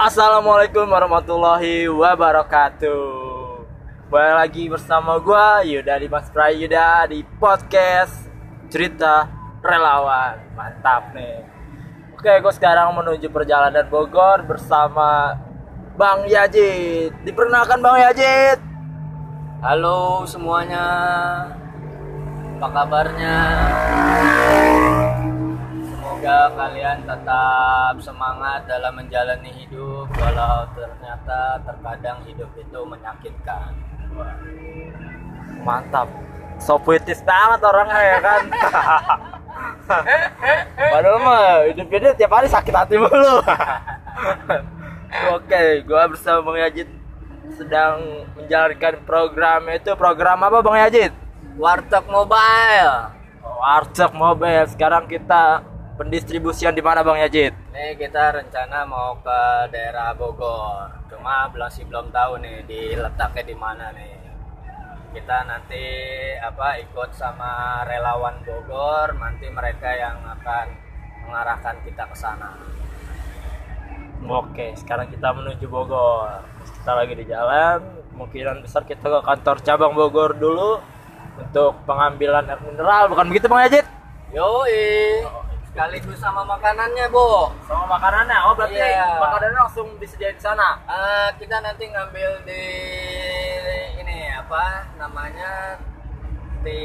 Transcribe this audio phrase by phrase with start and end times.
[0.00, 3.04] Assalamualaikum warahmatullahi wabarakatuh.
[4.08, 8.24] Balik lagi bersama gua Yuda di Mas Prayuda di podcast
[8.72, 9.28] cerita
[9.60, 10.40] relawan.
[10.56, 11.44] Mantap nih.
[12.16, 15.36] Oke, gue sekarang menuju perjalanan Bogor bersama
[16.00, 17.20] Bang Yajid.
[17.20, 18.56] Diperkenalkan Bang Yajid.
[19.60, 20.88] Halo semuanya,
[22.56, 23.36] apa kabarnya?
[26.20, 33.72] Semoga kalian tetap semangat dalam menjalani hidup, walau ternyata terkadang hidup itu menyakitkan.
[35.64, 36.12] Mantap.
[36.60, 38.42] So puitis banget orangnya ya kan.
[40.92, 43.40] Padahal mah hidup ini tiap hari sakit hati mulu.
[45.40, 46.88] Oke, gua bersama Bang Yajid
[47.56, 51.16] sedang menjalankan program itu program apa Bang Yajid?
[51.56, 53.08] Warteg Mobile.
[53.40, 54.68] Warteg Mobile.
[54.68, 55.69] Sekarang kita
[56.00, 57.52] pendistribusian di mana Bang Yajid?
[57.76, 60.88] Nih kita rencana mau ke daerah Bogor.
[61.12, 64.16] Cuma masih belum tahu nih diletaknya di mana nih.
[65.12, 65.84] Kita nanti
[66.40, 70.66] apa ikut sama relawan Bogor, nanti mereka yang akan
[71.28, 72.56] mengarahkan kita ke sana.
[74.24, 76.40] Oke, sekarang kita menuju Bogor.
[76.80, 77.84] Kita lagi di jalan.
[78.16, 80.80] Kemungkinan besar kita ke kantor cabang Bogor dulu
[81.36, 83.12] untuk pengambilan air mineral.
[83.12, 83.84] Bukan begitu Bang Yajid?
[84.30, 85.26] Yoi,
[85.70, 87.46] sekaligus sama makanannya, Bu.
[87.62, 88.38] Sama makanannya.
[88.42, 89.16] Oh, berarti Iya.
[89.16, 90.82] makanannya langsung disediain di sana.
[90.84, 92.64] Eh, kita nanti ngambil di
[93.96, 94.64] ini apa
[94.96, 95.78] namanya
[96.60, 96.82] di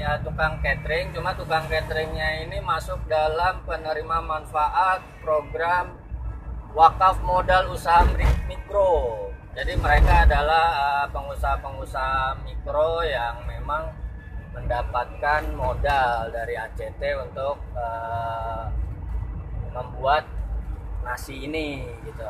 [0.00, 5.94] eh, tukang catering cuma tukang cateringnya ini masuk dalam penerima manfaat program
[6.74, 13.94] wakaf modal usaha mi- mikro jadi mereka adalah eh, pengusaha-pengusaha mikro yang memang
[14.54, 18.64] mendapatkan modal dari ACT untuk eh,
[19.74, 20.24] membuat
[21.04, 22.24] nasi ini gitu.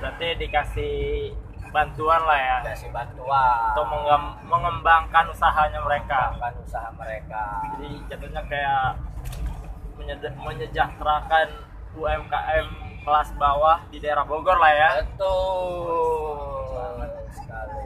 [0.00, 0.96] Berarti dikasih
[1.72, 2.56] bantuan lah ya?
[2.72, 3.74] Kasih bantuan.
[3.74, 6.36] Untuk mengem- mengembangkan usahanya mereka.
[6.36, 7.44] mengembangkan usaha mereka.
[7.76, 8.86] Jadi jatuhnya kayak
[10.40, 11.48] menyejahterakan
[11.96, 12.66] UMKM
[13.04, 14.90] kelas bawah di daerah Bogor lah ya.
[15.02, 16.78] betul.
[17.30, 17.82] Sekali.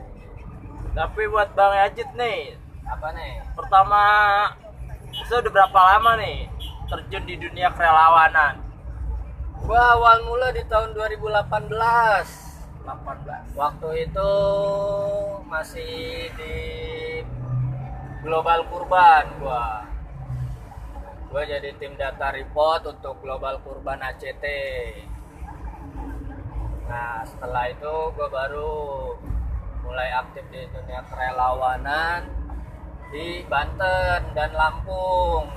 [0.95, 3.33] Tapi buat Bang Yajid nih, apa nih?
[3.57, 4.01] Pertama
[5.25, 6.49] sudah berapa lama nih
[6.85, 8.65] terjun di dunia kerelawanan?
[9.65, 11.73] gua awal mula di tahun 2018
[12.85, 13.57] 18.
[13.57, 14.31] waktu itu
[15.49, 16.55] masih di
[18.21, 19.89] global kurban gua.
[21.33, 24.45] Gua jadi tim data report untuk global kurban ACT
[26.85, 28.77] nah setelah itu gua baru
[29.81, 32.44] mulai aktif di dunia kerelawanan
[33.11, 35.49] di Banten dan Lampung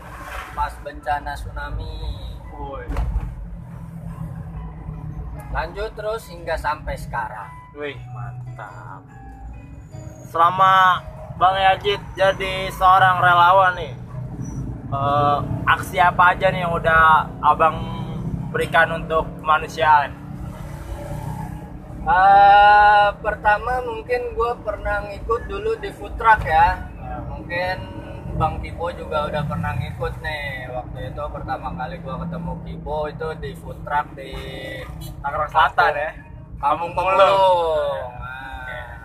[0.52, 1.96] pas bencana tsunami
[2.58, 2.88] Woi.
[5.54, 9.06] lanjut terus hingga sampai sekarang Wih, mantap.
[10.34, 10.98] Selama
[11.38, 13.94] Bang Yajid jadi seorang relawan nih,
[14.90, 17.78] eh, aksi apa aja nih yang udah Abang
[18.50, 20.10] berikan untuk kemanusiaan?
[22.02, 26.87] Eh, pertama mungkin gue pernah ngikut dulu di food truck ya.
[27.48, 27.80] Mungkin
[28.36, 30.68] Bang Kibo juga udah pernah ngikut nih.
[30.68, 34.36] Waktu itu pertama kali gue ketemu Kibo itu di food truck di
[35.24, 36.12] Tangerang Selatan ya.
[36.60, 36.92] Kampung.
[36.92, 38.12] Pemulung.
[38.20, 39.00] Nah,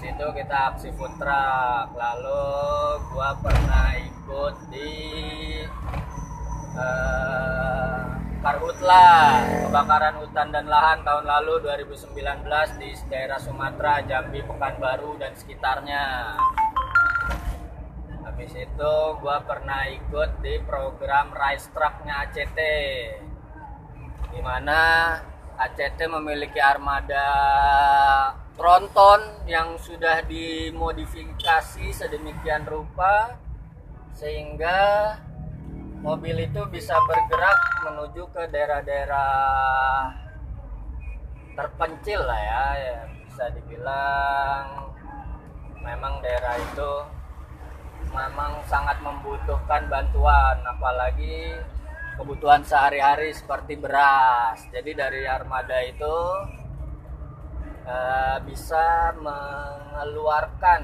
[0.00, 1.92] situ kita aksi food truck.
[1.92, 2.48] Lalu
[3.04, 4.92] gue pernah ikut di
[6.80, 8.04] eh,
[8.40, 9.36] Karhutla,
[9.68, 12.16] kebakaran hutan dan lahan tahun lalu 2019
[12.80, 16.04] di daerah Sumatera, Jambi, Pekanbaru dan sekitarnya.
[18.24, 22.60] Habis itu gua pernah ikut di program Rice Truck-nya ACT.
[24.32, 24.80] Di mana
[25.60, 27.28] ACT memiliki armada
[28.56, 33.36] tronton yang sudah dimodifikasi sedemikian rupa
[34.16, 35.12] sehingga
[36.00, 40.08] mobil itu bisa bergerak menuju ke daerah-daerah
[41.52, 42.98] terpencil lah ya, ya
[43.28, 44.64] bisa dibilang
[45.84, 46.92] memang daerah itu
[48.16, 51.60] memang sangat membutuhkan bantuan apalagi
[52.16, 54.64] kebutuhan sehari-hari seperti beras.
[54.72, 56.16] Jadi dari armada itu
[57.84, 60.80] eh, bisa mengeluarkan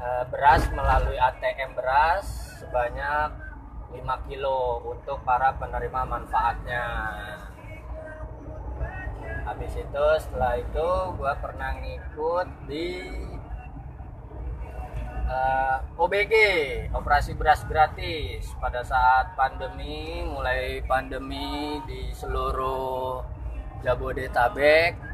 [0.00, 3.28] eh, beras melalui ATM beras sebanyak
[3.96, 6.84] 5 kilo untuk para penerima manfaatnya.
[9.48, 12.88] Habis itu setelah itu gue pernah ngikut di
[15.26, 16.34] eh, OBG
[16.92, 18.52] operasi beras gratis.
[18.60, 23.24] Pada saat pandemi mulai pandemi di seluruh
[23.80, 25.09] Jabodetabek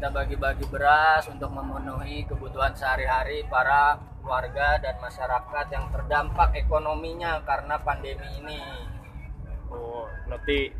[0.00, 7.76] kita bagi-bagi beras untuk memenuhi kebutuhan sehari-hari para warga dan masyarakat yang terdampak ekonominya karena
[7.84, 8.64] pandemi ini.
[9.68, 10.72] Oh, berarti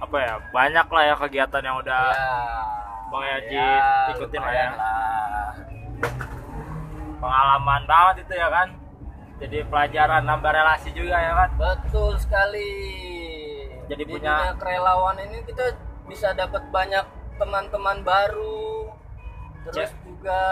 [0.00, 0.34] apa ya?
[0.56, 2.32] Banyak lah ya kegiatan yang udah Ya,
[3.12, 4.68] Bang Yaji ya, ikutin lah ya.
[4.72, 5.50] lah.
[7.20, 8.68] pengalaman banget itu ya kan.
[9.36, 11.50] Jadi pelajaran nambah relasi juga ya kan.
[11.60, 12.72] Betul sekali.
[13.84, 15.76] Jadi Di punya- kerelawan ini kita
[16.08, 18.90] bisa dapat banyak teman-teman baru.
[19.62, 19.94] Terus Cek.
[20.02, 20.42] juga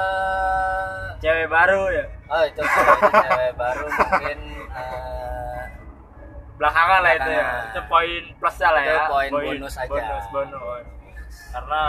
[1.18, 2.06] Cewek baru ya.
[2.30, 4.38] oh itu itu cewek baru mungkin
[4.70, 5.62] eh,
[6.54, 7.46] Belakangan lah itu ya.
[7.72, 8.98] Itu poin plusnya lah ya.
[9.08, 9.88] poin bonus aja.
[9.90, 10.84] Bonus, bonus.
[11.50, 11.82] Karena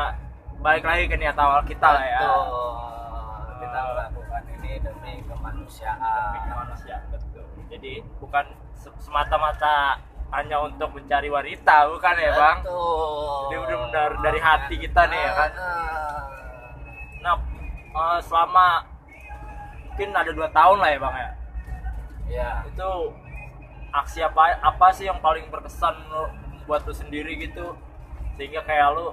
[0.58, 2.20] balik lagi ke niat awal kita lah ya.
[2.20, 2.46] betul.
[3.62, 6.00] kita melakukan ini demi kemanusiaan.
[6.02, 7.46] Demi manusia betul.
[7.70, 12.58] Jadi bukan se- semata-mata hanya untuk mencari wanita, bukan ya bang?
[12.64, 13.44] Betul.
[13.52, 15.52] Jadi benar-benar dari hati kita nih ya kan.
[15.60, 16.24] Ah,
[17.22, 17.38] Nah,
[17.94, 18.82] eh, selama
[19.92, 21.30] mungkin ada dua tahun lah ya bang ya.
[22.32, 22.52] Ya.
[22.66, 23.14] Itu
[23.92, 26.00] aksi apa apa sih yang paling berkesan
[26.64, 27.76] buat lu sendiri gitu
[28.40, 29.12] sehingga kayak lu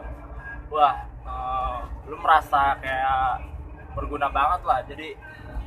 [0.71, 0.95] wah
[1.27, 3.43] eh, lu merasa kayak
[3.99, 5.19] berguna banget lah jadi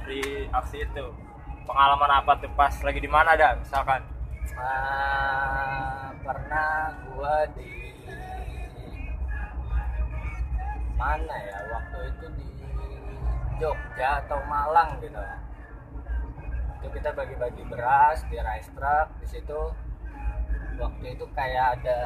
[0.07, 1.05] di aksi itu
[1.67, 4.01] pengalaman apa tuh pas lagi di mana dah misalkan
[4.61, 7.93] Ah, pernah gua di
[10.97, 11.57] mana ya?
[11.73, 12.47] Waktu itu di
[13.57, 15.17] Jogja atau Malang gitu.
[16.81, 19.61] Itu kita bagi-bagi beras di rice truck di situ.
[20.81, 21.99] Waktu itu kayak ada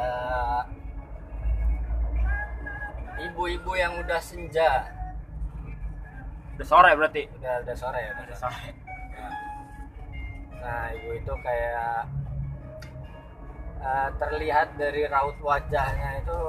[3.20, 4.92] ibu-ibu yang udah senja.
[6.56, 7.28] Udah sore berarti?
[7.40, 8.68] Udah udah sore ya udah sore.
[10.60, 12.10] Nah, ibu itu kayak
[13.86, 16.40] eh, terlihat dari raut wajahnya itu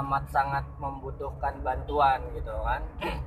[0.00, 2.82] amat sangat membutuhkan bantuan gitu kan.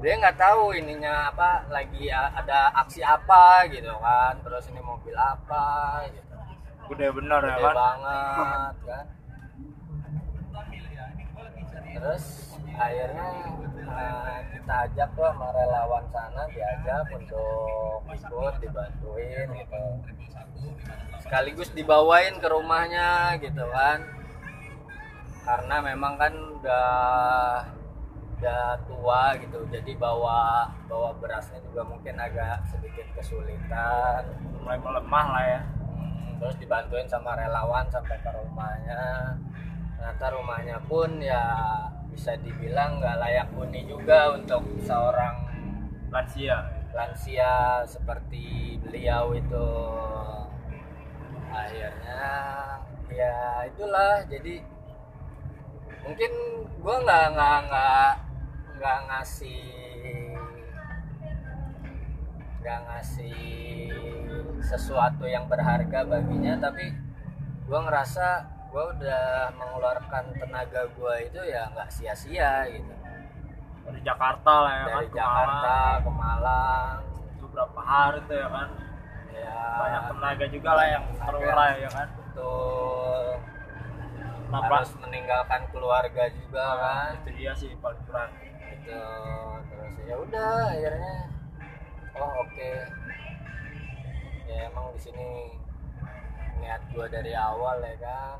[0.00, 4.40] Dia nggak tahu ininya apa lagi ada aksi apa gitu kan.
[4.40, 6.28] Terus ini mobil apa gitu.
[6.90, 9.06] udah bener ya kan banget kan.
[11.90, 12.49] Terus
[12.80, 13.28] akhirnya
[13.84, 19.84] eh, kita ajak tuh sama relawan sana diajak untuk ikut dibantuin gitu.
[21.20, 24.00] Sekaligus dibawain ke rumahnya gitu kan.
[25.44, 26.90] Karena memang kan udah
[28.40, 34.24] udah tua gitu jadi bawa bawa berasnya juga mungkin agak sedikit kesulitan
[34.56, 35.62] mulai melemah lah ya
[36.00, 39.36] Hmm, terus dibantuin sama relawan sampai ke rumahnya
[39.92, 41.44] ternyata rumahnya pun ya
[42.10, 45.46] bisa dibilang nggak layak huni juga untuk seorang
[46.10, 46.58] lansia.
[46.90, 49.70] lansia seperti beliau itu.
[51.54, 52.26] Akhirnya
[53.06, 54.58] ya itulah jadi
[56.02, 56.32] mungkin
[56.82, 58.10] gua nggak nggak nggak
[58.74, 59.62] nggak ngasih
[62.58, 63.38] nggak ngasih
[64.60, 66.90] sesuatu yang berharga baginya tapi
[67.70, 72.94] gua ngerasa gua udah mengeluarkan tenaga gua itu ya nggak sia-sia gitu.
[73.82, 75.98] Dari Jakarta lah ya kan dari ke Jakarta Malang.
[75.98, 76.96] ke Malang.
[77.34, 78.68] Itu berapa hari tuh ya kan?
[79.34, 79.62] Ya.
[79.74, 82.08] Banyak tenaga juga lah yang terurai ya kan?
[82.14, 83.24] Betul.
[84.50, 87.10] Kenapa harus meninggalkan keluarga juga kan.
[87.18, 88.30] itu dia sih paling berat
[88.70, 89.02] gitu.
[89.66, 91.16] Terus ya udah akhirnya
[92.22, 92.70] oh oke.
[94.46, 95.58] Ya emang di sini
[96.62, 98.38] niat gua dari awal ya kan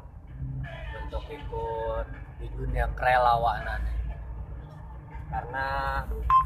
[0.99, 2.07] untuk ikut
[2.39, 3.81] di dunia kerelawanan.
[5.31, 5.67] Karena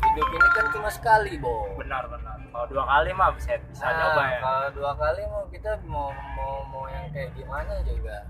[0.05, 1.73] hidup ini kan cuma sekali bo.
[1.75, 2.37] Benar benar.
[2.45, 4.39] Kalau dua kali mah bisa bisa Nah, nyoba ya.
[4.39, 8.29] kalau dua kali mau kita mau mau mau yang kayak gimana juga?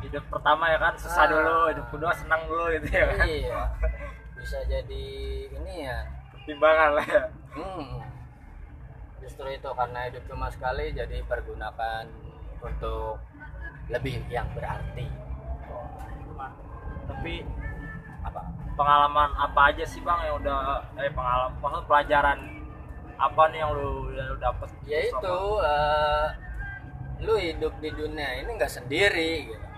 [0.00, 1.30] Hidup pertama ya kan susah Ah.
[1.30, 1.56] dulu.
[1.70, 3.04] Hidup kedua senang dulu gitu ya.
[3.10, 3.62] Kan iya.
[4.34, 5.06] Bisa jadi
[5.52, 5.98] ini ya.
[6.32, 7.24] Pertimbangan lah ya.
[7.54, 8.00] Hmm.
[9.20, 12.04] Justru itu karena hidup cuma sekali jadi pergunakan
[12.60, 13.16] untuk
[13.92, 15.06] lebih yang berarti.
[17.04, 17.44] tapi
[18.24, 18.40] Apa?
[18.74, 22.38] pengalaman apa aja sih bang yang udah eh pengalaman maksud pelajaran
[23.14, 26.26] apa nih yang lu lu dapet Ya itu eh,
[27.24, 29.68] lu hidup di dunia ini nggak sendiri gitu.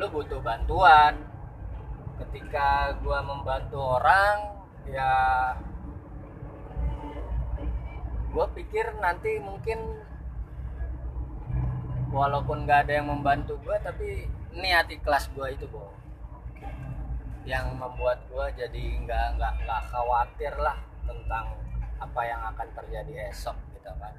[0.00, 1.20] Lu butuh bantuan.
[2.14, 5.12] Ketika gua membantu orang ya
[8.30, 10.03] gua pikir nanti mungkin
[12.14, 15.90] walaupun nggak ada yang membantu gua tapi niat ikhlas gua itu boh
[17.42, 21.58] yang membuat gua jadi nggak nggak nggak khawatir lah tentang
[21.98, 24.14] apa yang akan terjadi esok gitu kan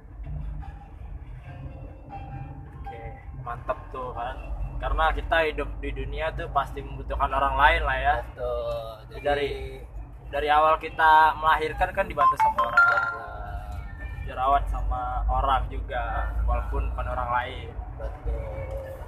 [2.85, 3.01] Oke,
[3.41, 4.37] mantap tuh kan.
[4.77, 8.15] Karena kita hidup di dunia tuh pasti membutuhkan orang lain lah ya.
[8.21, 9.51] betul jadi Dari
[10.29, 13.03] dari awal kita melahirkan kan dibantu sama orang,
[14.27, 17.67] dirawat sama orang juga, walaupun bukan orang lain.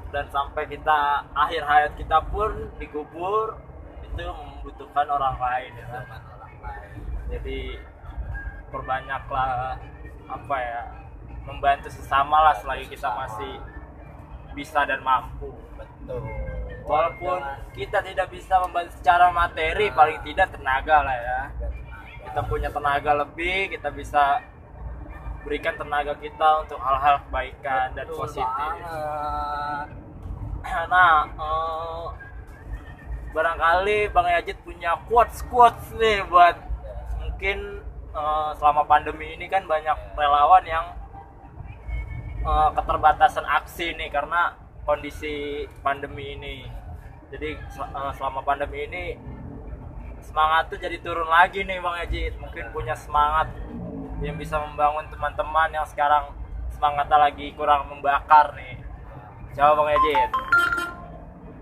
[0.08, 3.60] Dan sampai kita akhir hayat kita pun dikubur
[4.02, 5.86] itu membutuhkan orang lain ya.
[5.92, 6.04] kan?
[6.08, 6.90] Zaman orang lain
[7.28, 7.60] Jadi
[8.72, 9.80] perbanyaklah
[10.28, 10.82] apa ya
[11.48, 13.54] membantu sesama lah selagi kita masih
[14.52, 15.52] bisa dan mampu.
[15.78, 16.24] betul
[16.88, 17.44] Walaupun
[17.76, 21.42] kita tidak bisa membantu secara materi, paling tidak tenaga lah ya.
[22.24, 24.40] Kita punya tenaga lebih, kita bisa
[25.48, 28.44] berikan tenaga kita untuk hal-hal kebaikan dan Betul positif.
[28.44, 29.88] banget.
[30.68, 32.06] Nah, eh,
[33.32, 36.60] barangkali Bang Yajid punya quotes quotes nih buat
[37.24, 37.80] mungkin
[38.12, 40.92] eh, selama pandemi ini kan banyak relawan yang
[42.44, 46.68] eh, keterbatasan aksi nih karena kondisi pandemi ini.
[47.32, 49.16] Jadi eh, selama pandemi ini
[50.20, 52.36] semangat tuh jadi turun lagi nih Bang Yajid.
[52.44, 53.48] Mungkin punya semangat
[54.22, 56.34] yang bisa membangun teman-teman yang sekarang
[56.74, 58.82] semangatnya lagi kurang membakar nih.
[59.54, 60.30] Coba Bang Yajid.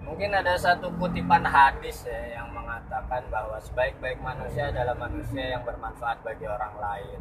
[0.06, 6.22] Mungkin ada satu kutipan hadis ya yang mengatakan bahwa sebaik-baik manusia adalah manusia yang bermanfaat
[6.24, 7.20] bagi orang lain.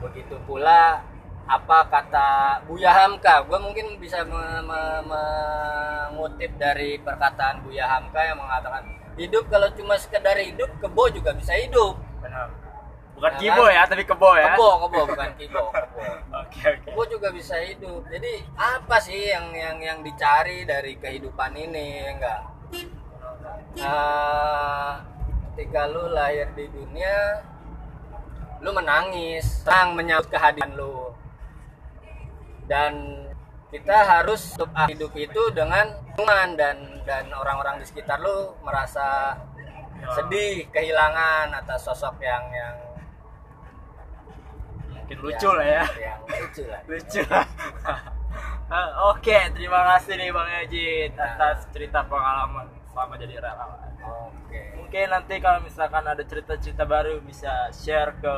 [0.00, 1.02] Begitu pula
[1.46, 2.28] apa kata
[2.66, 8.82] Buya Hamka, gue mungkin bisa me- me- mengutip dari perkataan Buya Hamka yang mengatakan
[9.16, 12.05] hidup kalau cuma sekedar hidup, kebo juga bisa hidup.
[13.16, 13.72] Bukan Ya kibo kan?
[13.72, 14.52] ya, tapi kebo ya.
[14.52, 16.00] Kebo, kebo bukan kibo, kebo.
[16.46, 16.88] Oke oke.
[16.92, 18.04] Gue juga bisa hidup.
[18.12, 22.44] Jadi apa sih yang yang yang dicari dari kehidupan ini enggak?
[23.80, 25.00] Nah,
[25.52, 27.40] ketika lu lahir di dunia,
[28.60, 31.10] lu menangis, senang menyambut kehadiran lu.
[32.68, 33.24] Dan
[33.72, 34.54] kita harus
[34.92, 36.76] hidup itu dengan lingkungan dan
[37.08, 39.34] dan orang-orang di sekitar lu merasa
[40.14, 42.76] sedih kehilangan atas sosok yang yang
[45.06, 45.84] Mungkin lucu lah ya.
[46.02, 47.22] yang lucu lah Lucu.
[48.66, 53.86] Ah, Oke, terima kasih nih Bang Yajid atas cerita pengalaman selama jadi relawan.
[54.02, 58.34] oke Mungkin nanti kalau misalkan ada cerita-cerita baru bisa share ke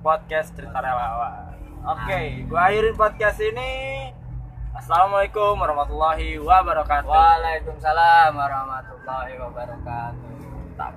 [0.00, 1.60] podcast cerita relawan.
[1.84, 4.08] Oke, gua akhirin podcast ini.
[4.72, 7.04] Assalamualaikum warahmatullahi wabarakatuh.
[7.04, 10.55] Waalaikumsalam warahmatullahi wabarakatuh